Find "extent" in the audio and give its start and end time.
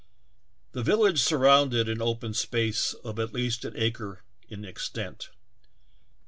4.65-5.29